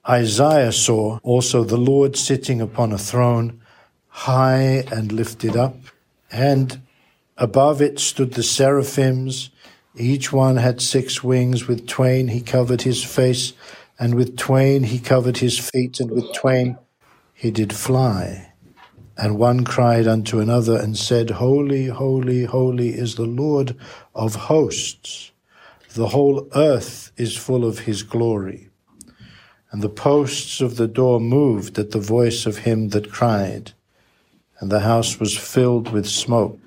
Isaiah 0.08 0.72
saw 0.72 1.18
also 1.24 1.64
the 1.64 1.78
Lord 1.78 2.16
sitting 2.16 2.62
upon 2.62 2.92
a 2.92 2.98
throne, 2.98 3.60
high 4.08 4.86
and 4.92 5.12
lifted 5.12 5.58
up, 5.58 5.78
and 6.32 6.80
above 7.38 7.82
it 7.82 7.98
stood 8.00 8.34
the 8.34 8.44
seraphims. 8.44 9.50
Each 9.96 10.32
one 10.32 10.58
had 10.58 10.80
six 10.80 11.24
wings. 11.24 11.68
With 11.68 11.88
twain 11.88 12.28
he 12.28 12.42
covered 12.42 12.84
his 12.84 13.04
face, 13.04 13.54
and 13.98 14.14
with 14.14 14.38
twain 14.38 14.84
he 14.84 15.00
covered 15.00 15.38
his 15.38 15.58
feet, 15.58 16.00
and 16.00 16.12
with 16.12 16.32
twain 16.34 16.78
he 17.34 17.50
did 17.50 17.74
fly. 17.74 18.54
And 19.18 19.38
one 19.38 19.64
cried 19.64 20.08
unto 20.08 20.40
another 20.40 20.78
and 20.78 20.98
said, 20.98 21.30
Holy, 21.30 21.88
holy, 21.88 22.44
holy 22.44 22.90
is 22.90 23.16
the 23.16 23.26
Lord 23.26 23.78
of 24.14 24.36
hosts. 24.36 25.32
The 25.94 26.08
whole 26.08 26.50
earth 26.54 27.12
is 27.16 27.38
full 27.38 27.64
of 27.64 27.80
his 27.80 28.04
glory. 28.04 28.70
And 29.72 29.82
the 29.82 29.90
posts 29.90 30.60
of 30.60 30.76
the 30.76 30.88
door 30.88 31.22
moved 31.22 31.80
at 31.80 31.92
the 31.92 32.00
voice 32.00 32.46
of 32.46 32.60
him 32.60 32.90
that 32.90 33.12
cried, 33.12 33.72
and 34.60 34.70
the 34.72 34.82
house 34.82 35.20
was 35.20 35.38
filled 35.38 35.92
with 35.92 36.06
smoke. 36.06 36.60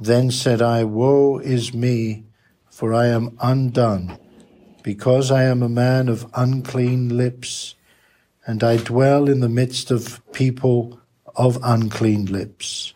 Then 0.00 0.30
said 0.30 0.62
I, 0.62 0.84
Woe 0.84 1.38
is 1.38 1.74
me, 1.74 2.24
for 2.70 2.94
I 2.94 3.06
am 3.06 3.36
undone, 3.40 4.16
because 4.84 5.32
I 5.32 5.42
am 5.42 5.62
a 5.62 5.68
man 5.68 6.08
of 6.08 6.30
unclean 6.34 7.16
lips, 7.16 7.74
and 8.46 8.62
I 8.62 8.76
dwell 8.76 9.28
in 9.28 9.40
the 9.40 9.48
midst 9.48 9.90
of 9.90 10.20
people 10.32 11.00
of 11.38 11.58
unclean 11.62 12.26
lips. 12.26 12.92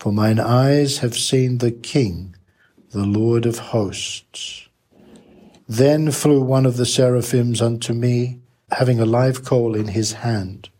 For 0.00 0.12
mine 0.12 0.40
eyes 0.40 0.98
have 0.98 1.16
seen 1.16 1.58
the 1.58 1.70
King, 1.70 2.34
the 2.90 3.04
Lord 3.04 3.46
of 3.46 3.58
hosts. 3.58 4.68
Then 5.68 6.10
flew 6.10 6.40
one 6.40 6.66
of 6.66 6.76
the 6.76 6.86
seraphims 6.86 7.62
unto 7.62 7.92
me, 7.92 8.40
having 8.72 8.98
a 8.98 9.06
live 9.06 9.44
coal 9.44 9.76
in 9.76 9.88
his 9.88 10.14
hand, 10.14 10.70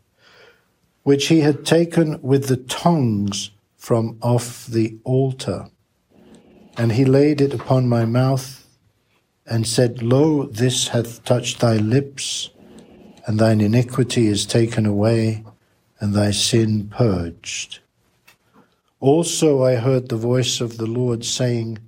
which 1.03 1.27
he 1.27 1.39
had 1.41 1.65
taken 1.65 2.19
with 2.21 2.47
the 2.47 2.57
tongs 2.57 3.51
from 3.77 4.17
off 4.21 4.65
the 4.65 4.97
altar. 5.03 5.67
And 6.75 6.93
he 6.93 7.05
laid 7.05 7.39
it 7.39 7.53
upon 7.53 7.87
my 7.87 8.05
mouth, 8.05 8.67
and 9.45 9.67
said, 9.67 10.01
Lo, 10.01 10.47
this 10.47 10.89
hath 10.89 11.23
touched 11.23 11.59
thy 11.59 11.77
lips, 11.77 12.49
and 13.27 13.39
thine 13.39 13.61
iniquity 13.61 14.27
is 14.27 14.45
taken 14.45 14.85
away, 14.85 15.43
and 16.03 16.13
thy 16.13 16.31
sin 16.31 16.89
purged. 16.89 17.79
Also 18.99 19.63
I 19.63 19.75
heard 19.75 20.09
the 20.09 20.17
voice 20.17 20.59
of 20.59 20.75
the 20.75 20.85
Lord 20.85 21.23
saying, 21.23 21.79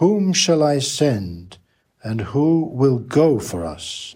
Whom 0.00 0.34
shall 0.34 0.62
I 0.62 0.80
send? 0.80 1.56
and 2.02 2.20
who 2.20 2.66
will 2.66 2.98
go 2.98 3.38
for 3.38 3.64
us? 3.64 4.14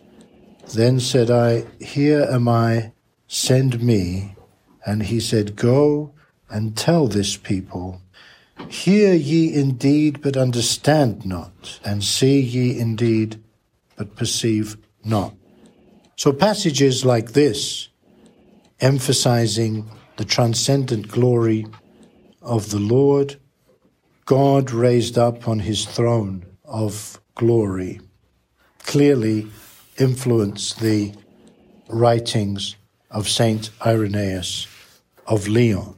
Then 0.74 1.00
said 1.00 1.30
I, 1.30 1.64
Here 1.80 2.26
am 2.30 2.48
I, 2.48 2.92
send 3.26 3.82
me. 3.82 4.36
And 4.84 5.04
he 5.04 5.20
said, 5.20 5.56
Go 5.56 6.12
and 6.50 6.76
tell 6.76 7.08
this 7.08 7.38
people, 7.38 8.02
Hear 8.68 9.14
ye 9.14 9.54
indeed, 9.54 10.20
but 10.20 10.36
understand 10.36 11.24
not, 11.24 11.80
and 11.82 12.04
see 12.04 12.40
ye 12.40 12.78
indeed, 12.78 13.42
but 13.96 14.16
perceive 14.16 14.76
not. 15.02 15.34
So 16.16 16.30
passages 16.30 17.06
like 17.06 17.32
this, 17.32 17.88
emphasizing 18.84 19.88
the 20.18 20.24
transcendent 20.26 21.08
glory 21.08 21.66
of 22.42 22.70
the 22.70 22.78
Lord, 22.78 23.40
God 24.26 24.70
raised 24.72 25.16
up 25.16 25.48
on 25.48 25.60
his 25.60 25.86
throne 25.86 26.44
of 26.66 27.18
glory. 27.34 27.98
Clearly 28.80 29.46
influenced 29.98 30.80
the 30.80 31.14
writings 31.88 32.76
of 33.10 33.26
Saint 33.26 33.70
Irenaeus 33.84 34.66
of 35.26 35.48
Lyon. 35.48 35.94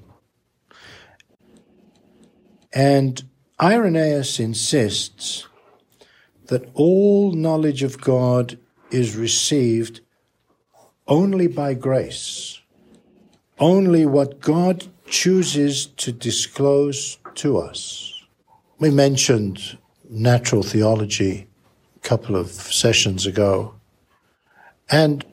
And 2.73 3.21
Irenaeus 3.61 4.39
insists 4.39 5.49
that 6.47 6.71
all 6.75 7.33
knowledge 7.33 7.83
of 7.83 8.01
God 8.01 8.59
is 8.93 9.17
received 9.17 10.03
only 11.09 11.49
by 11.49 11.75
grace, 11.75 12.61
only 13.59 14.05
what 14.05 14.41
God 14.41 14.87
chooses 15.07 15.87
to 15.87 16.13
disclose 16.13 17.19
to 17.37 17.59
us. 17.59 18.13
We 18.79 18.91
mentioned 18.91 19.79
natural 20.09 20.63
theology 20.63 21.47
a 21.97 22.01
couple 22.01 22.37
of 22.37 22.51
sessions 22.51 23.27
ago. 23.27 23.75
And 24.91 25.25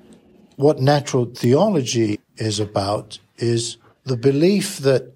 what 0.55 0.79
natural 0.79 1.25
theology 1.25 2.19
is 2.37 2.59
about 2.59 3.19
is 3.37 3.77
the 4.05 4.17
belief 4.17 4.77
that 4.79 5.13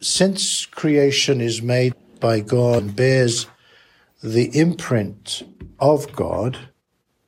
since 0.00 0.66
creation 0.66 1.40
is 1.40 1.62
made 1.62 1.94
by 2.20 2.40
God 2.40 2.82
and 2.82 2.96
bears 2.96 3.46
the 4.22 4.56
imprint 4.58 5.42
of 5.78 6.12
God, 6.12 6.58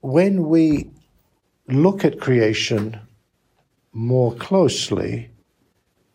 when 0.00 0.48
we 0.48 0.90
look 1.66 2.04
at 2.04 2.20
creation 2.20 3.00
more 3.92 4.34
closely, 4.34 5.30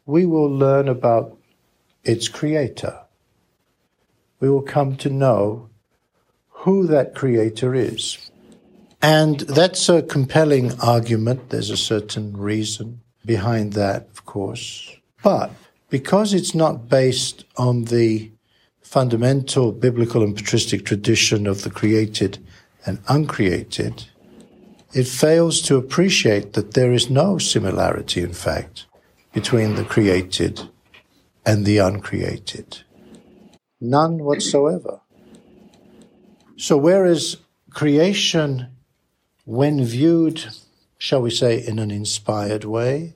we 0.06 0.26
will 0.26 0.50
learn 0.50 0.88
about 0.88 1.38
its 2.04 2.28
creator 2.28 3.04
we 4.44 4.50
will 4.50 4.62
come 4.62 4.98
to 4.98 5.10
know 5.10 5.70
who 6.50 6.86
that 6.86 7.16
creator 7.16 7.74
is. 7.74 8.30
And 9.02 9.40
that's 9.40 9.88
a 9.88 10.02
compelling 10.02 10.78
argument. 10.82 11.50
There's 11.50 11.70
a 11.70 11.78
certain 11.78 12.36
reason 12.36 13.00
behind 13.26 13.72
that, 13.72 14.10
of 14.12 14.26
course. 14.26 14.94
But 15.24 15.50
because 15.90 16.34
it's 16.34 16.54
not 16.54 16.90
based 16.90 17.46
on 17.56 17.86
the 17.86 18.34
fundamental 18.82 19.72
biblical 19.72 20.24
and 20.24 20.36
patristic 20.36 20.84
tradition 20.86 21.48
of 21.48 21.64
the 21.64 21.70
created 21.70 22.46
and 22.86 23.00
uncreated, 23.08 24.08
it 24.94 25.08
fails 25.08 25.62
to 25.64 25.78
appreciate 25.78 26.54
that 26.54 26.74
there 26.74 26.94
is 26.94 27.10
no 27.10 27.38
similarity, 27.38 28.22
in 28.22 28.34
fact, 28.34 28.86
between 29.34 29.76
the 29.76 29.84
created 29.84 30.70
and 31.46 31.66
the 31.66 31.80
uncreated. 31.80 32.84
None 33.82 34.20
whatsoever. 34.20 35.02
So, 36.58 36.78
whereas 36.78 37.38
creation, 37.72 38.68
when 39.46 39.84
viewed, 39.84 40.46
shall 40.98 41.22
we 41.22 41.32
say, 41.32 41.66
in 41.66 41.80
an 41.80 41.92
inspired 41.92 42.64
way, 42.64 43.16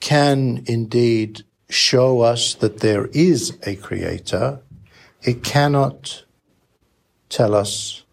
can 0.00 0.64
indeed 0.66 1.44
show 1.68 2.20
us 2.22 2.54
that 2.54 2.80
there 2.80 3.06
is 3.08 3.58
a 3.66 3.76
creator, 3.76 4.60
it 5.22 5.44
cannot 5.44 6.24
tell 7.28 7.54
us 7.54 8.04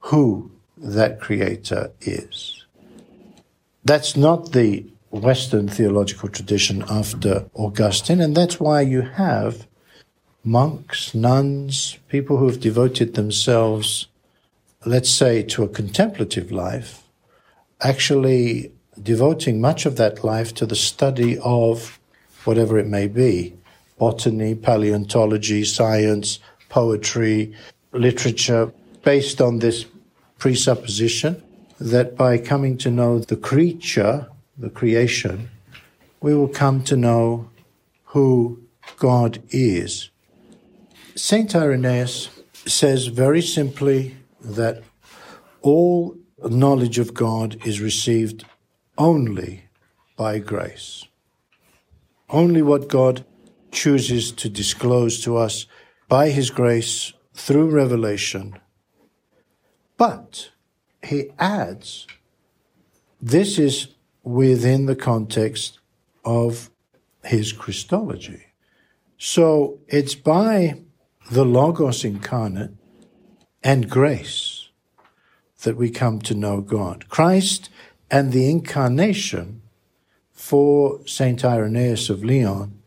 who 0.00 0.50
that 0.80 1.20
creator 1.20 1.90
is. 2.00 2.64
That's 3.84 4.16
not 4.16 4.52
the 4.52 4.86
Western 5.10 5.68
theological 5.68 6.28
tradition 6.28 6.84
after 6.90 7.48
Augustine, 7.54 8.20
and 8.20 8.36
that's 8.36 8.60
why 8.60 8.82
you 8.82 9.02
have 9.02 9.66
monks, 10.44 11.14
nuns, 11.14 11.98
people 12.08 12.36
who 12.36 12.46
have 12.46 12.60
devoted 12.60 13.14
themselves, 13.14 14.06
let's 14.84 15.10
say, 15.10 15.42
to 15.42 15.62
a 15.62 15.68
contemplative 15.68 16.52
life, 16.52 17.02
actually 17.80 18.72
devoting 19.02 19.60
much 19.60 19.86
of 19.86 19.96
that 19.96 20.24
life 20.24 20.54
to 20.54 20.66
the 20.66 20.76
study 20.76 21.38
of 21.38 21.98
whatever 22.44 22.78
it 22.78 22.86
may 22.86 23.06
be 23.06 23.54
botany, 23.98 24.54
paleontology, 24.54 25.64
science, 25.64 26.38
poetry, 26.68 27.52
literature, 27.92 28.72
based 29.02 29.40
on 29.40 29.58
this 29.58 29.86
presupposition 30.38 31.42
that 31.78 32.16
by 32.16 32.38
coming 32.38 32.76
to 32.78 32.90
know 32.90 33.18
the 33.18 33.36
creature, 33.36 34.28
the 34.56 34.70
creation, 34.70 35.50
we 36.20 36.34
will 36.34 36.48
come 36.48 36.82
to 36.84 36.96
know 36.96 37.50
who 38.06 38.60
God 38.96 39.42
is. 39.50 40.10
Saint 41.14 41.54
Irenaeus 41.54 42.30
says 42.66 43.06
very 43.06 43.42
simply 43.42 44.16
that 44.40 44.82
all 45.62 46.16
knowledge 46.42 46.98
of 46.98 47.14
God 47.14 47.56
is 47.66 47.80
received 47.80 48.44
only 48.96 49.64
by 50.16 50.38
grace. 50.38 51.06
Only 52.30 52.62
what 52.62 52.88
God 52.88 53.24
chooses 53.70 54.32
to 54.32 54.48
disclose 54.48 55.22
to 55.24 55.36
us 55.36 55.66
by 56.08 56.30
His 56.30 56.50
grace 56.50 57.12
through 57.34 57.70
revelation. 57.70 58.58
But 59.98 60.50
he 61.02 61.30
adds, 61.38 62.06
this 63.20 63.58
is 63.58 63.88
within 64.22 64.86
the 64.86 64.96
context 64.96 65.80
of 66.24 66.70
his 67.24 67.52
Christology. 67.52 68.46
So 69.18 69.80
it's 69.88 70.14
by 70.14 70.80
the 71.30 71.44
Logos 71.44 72.04
incarnate, 72.04 72.70
and 73.62 73.90
grace 73.90 74.68
that 75.62 75.76
we 75.76 75.90
come 75.90 76.20
to 76.20 76.34
know 76.34 76.60
God. 76.60 77.08
Christ 77.08 77.68
and 78.10 78.32
the 78.32 78.48
incarnation 78.48 79.62
for 80.32 81.00
Saint 81.06 81.44
Irenaeus 81.44 82.08
of 82.08 82.24
Lyon 82.24 82.80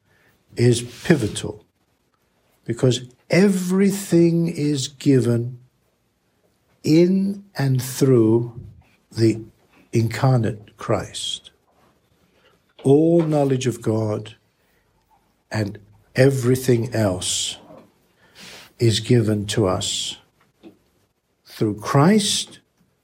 is 0.56 0.82
pivotal 0.82 1.65
because 2.63 3.10
everything 3.30 4.47
is 4.47 4.88
given 4.88 5.60
in 6.84 7.44
and 7.58 7.82
through 7.82 8.60
the 9.12 9.41
incarnate 9.94 10.78
Christ. 10.78 11.52
All 12.84 13.22
knowledge 13.22 13.67
of 13.67 13.82
God 13.82 14.36
and 15.52 15.80
everything 16.15 16.94
else 16.94 17.58
is 18.80 19.00
given 19.00 19.46
to 19.46 19.67
us 19.67 20.17
through 21.46 21.80
Christ, 21.80 22.60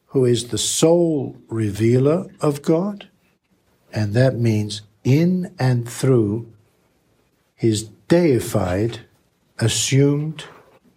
who 0.08 0.26
is 0.26 0.48
the 0.48 0.58
sole 0.58 1.38
revealer 1.48 2.26
of 2.42 2.64
God, 2.64 3.10
and 3.94 4.14
that 4.14 4.36
means 4.40 4.82
in 5.04 5.54
and 5.60 5.88
through 5.88 6.52
his 7.54 7.84
deified, 8.08 9.02
assumed 9.60 10.46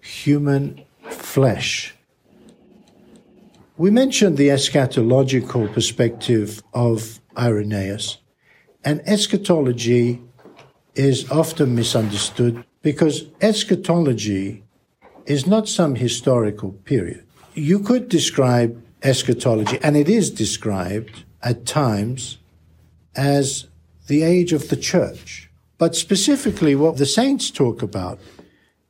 human 0.01 0.85
flesh. 1.11 1.95
We 3.81 3.91
mentioned 3.91 4.37
the 4.37 4.49
eschatological 4.49 5.73
perspective 5.73 6.63
of 6.75 7.19
Irenaeus, 7.35 8.19
and 8.85 9.01
eschatology 9.07 10.21
is 10.95 11.31
often 11.31 11.75
misunderstood 11.75 12.63
because 12.83 13.25
eschatology 13.41 14.65
is 15.25 15.47
not 15.47 15.67
some 15.67 15.95
historical 15.95 16.73
period. 16.73 17.25
You 17.55 17.79
could 17.79 18.11
describe 18.11 18.85
eschatology, 19.03 19.79
and 19.83 19.97
it 19.97 20.11
is 20.11 20.29
described 20.29 21.25
at 21.43 21.65
times 21.65 22.37
as 23.17 23.69
the 24.09 24.23
age 24.23 24.53
of 24.53 24.69
the 24.69 24.77
church. 24.77 25.51
But 25.79 25.97
specifically, 25.97 26.75
what 26.75 26.99
the 26.99 27.07
saints 27.07 27.51
talk 27.51 27.81
about 27.81 28.21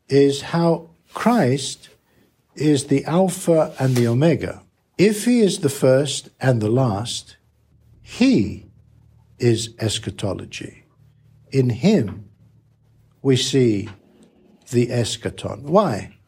is 0.09 0.51
how 0.51 0.91
Christ 1.15 1.91
is 2.57 2.87
the 2.87 3.05
Alpha 3.05 3.73
and 3.79 3.95
the 3.95 4.09
Omega. 4.09 4.65
If 5.01 5.25
he 5.25 5.41
is 5.41 5.61
the 5.61 5.71
first 5.71 6.29
and 6.43 6.61
the 6.61 6.69
last, 6.69 7.39
he 8.03 8.67
is 9.39 9.71
eschatology. 9.79 10.85
In 11.51 11.71
him, 11.71 12.29
we 13.23 13.37
see 13.37 13.89
the 14.71 14.89
eschaton. 14.89 15.63
Why? 15.63 16.19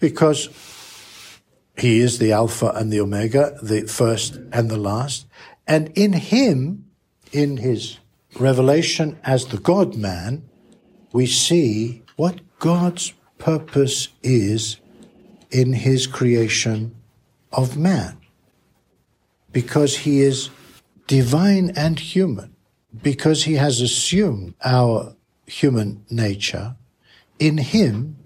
Because 0.00 0.48
he 1.76 2.00
is 2.00 2.18
the 2.18 2.32
Alpha 2.32 2.72
and 2.74 2.92
the 2.92 3.00
Omega, 3.00 3.56
the 3.62 3.82
first 3.82 4.34
and 4.52 4.68
the 4.68 4.76
last. 4.76 5.24
And 5.64 5.96
in 5.96 6.14
him, 6.14 6.90
in 7.30 7.58
his 7.58 7.98
revelation 8.40 9.16
as 9.22 9.46
the 9.46 9.58
God 9.58 9.94
man, 9.94 10.42
we 11.12 11.26
see 11.26 12.02
what 12.16 12.40
God's 12.58 13.12
purpose 13.38 14.08
is 14.24 14.80
in 15.52 15.72
his 15.72 16.08
creation 16.08 16.96
of 17.52 17.76
man. 17.76 18.18
Because 19.52 19.98
he 19.98 20.20
is 20.20 20.50
divine 21.06 21.72
and 21.74 21.98
human, 21.98 22.54
because 23.02 23.44
he 23.44 23.54
has 23.54 23.80
assumed 23.80 24.54
our 24.64 25.14
human 25.46 26.04
nature, 26.10 26.76
in 27.38 27.58
him 27.58 28.16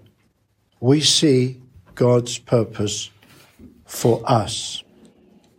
we 0.81 1.01
see 1.01 1.61
God's 1.95 2.39
purpose 2.39 3.11
for 3.87 4.23
us. 4.27 4.83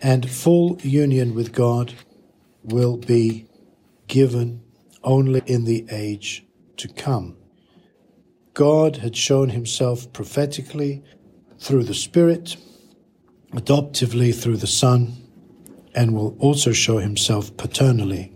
And 0.02 0.30
full 0.30 0.78
union 0.82 1.34
with 1.34 1.54
God 1.54 1.94
will 2.64 2.98
be 2.98 3.48
given 4.08 4.62
only 5.04 5.42
in 5.46 5.64
the 5.64 5.86
age 5.90 6.46
to 6.78 6.88
come. 6.90 7.38
God 8.54 8.98
had 8.98 9.16
shown 9.16 9.50
himself 9.50 10.12
prophetically 10.12 11.04
through 11.58 11.86
the 11.86 11.94
Spirit, 11.94 12.58
adoptively 13.54 14.34
through 14.34 14.58
the 14.58 14.68
Son, 14.68 15.18
and 15.96 16.14
will 16.14 16.36
also 16.40 16.72
show 16.72 16.98
himself 16.98 17.56
paternally 17.56 18.36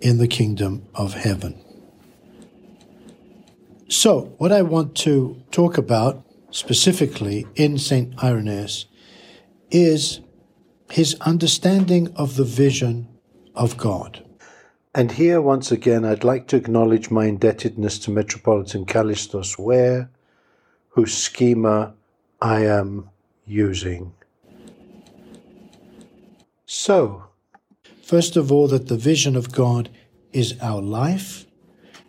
in 0.00 0.18
the 0.18 0.28
kingdom 0.28 0.86
of 0.94 1.14
heaven. 1.14 1.62
So, 3.88 4.34
what 4.38 4.52
I 4.52 4.62
want 4.62 4.94
to 4.98 5.42
talk 5.50 5.76
about 5.76 6.24
specifically 6.50 7.46
in 7.54 7.78
St. 7.78 8.14
Irenaeus 8.22 8.86
is 9.70 10.20
his 10.90 11.16
understanding 11.20 12.12
of 12.16 12.36
the 12.36 12.44
vision 12.44 13.08
of 13.54 13.76
God. 13.76 14.24
And 14.94 15.12
here, 15.12 15.40
once 15.40 15.70
again, 15.70 16.04
I'd 16.04 16.24
like 16.24 16.48
to 16.48 16.56
acknowledge 16.56 17.10
my 17.10 17.26
indebtedness 17.26 17.98
to 18.00 18.10
Metropolitan 18.10 18.86
Kallistos 18.86 19.56
Ware, 19.58 20.10
whose 20.90 21.16
schema 21.16 21.94
I 22.40 22.64
am 22.64 23.10
using. 23.46 24.12
So, 26.72 27.24
first 28.00 28.36
of 28.36 28.52
all, 28.52 28.68
that 28.68 28.86
the 28.86 28.96
vision 28.96 29.34
of 29.34 29.50
God 29.50 29.90
is 30.32 30.54
our 30.62 30.80
life. 30.80 31.44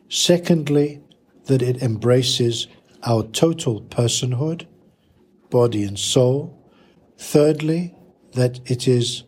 Secondly, 0.08 1.02
that 1.45 1.63
it 1.63 1.82
embraces 1.82 2.67
our 3.02 3.24
total 3.24 3.82
personhood, 3.82 4.67
body 5.50 5.82
and 5.82 5.97
soul. 5.97 6.63
Thirdly, 7.17 7.95
that 8.34 8.60
it 8.69 8.88
is 8.88 9.24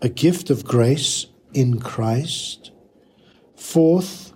a 0.00 0.08
gift 0.08 0.48
of 0.48 0.64
grace 0.64 1.26
in 1.52 1.78
Christ. 1.78 2.70
Fourth, 3.56 4.32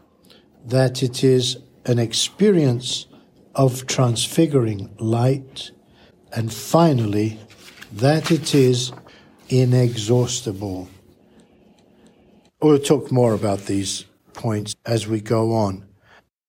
that 0.66 1.02
it 1.02 1.24
is 1.24 1.56
an 1.86 1.98
experience 1.98 3.06
of 3.54 3.86
transfiguring 3.86 4.94
light. 4.98 5.70
And 6.30 6.52
finally, 6.52 7.40
that 7.90 8.30
it 8.30 8.54
is 8.54 8.92
inexhaustible. 9.52 10.88
We'll 12.62 12.78
talk 12.78 13.12
more 13.12 13.34
about 13.34 13.66
these 13.66 14.06
points 14.32 14.74
as 14.86 15.06
we 15.06 15.20
go 15.20 15.52
on. 15.52 15.84